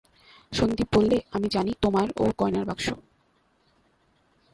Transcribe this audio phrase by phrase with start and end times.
[0.51, 2.85] সন্দীপ বললে, আমি জানি তোমার ও বাক্স গয়নার বাক্স।